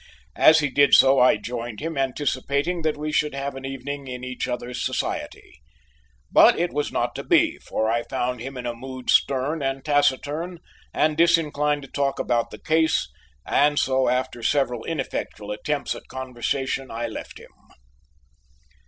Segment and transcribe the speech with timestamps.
[0.39, 4.23] As he did so I joined him, anticipating that we should have an evening in
[4.23, 5.61] each other's society;
[6.31, 9.85] but it was not to be, for I found him in a mood stern and
[9.85, 10.57] taciturn
[10.91, 13.09] and disinclined to talk about the case,
[13.45, 17.51] and so after several ineffectual attempts at conversation I left him.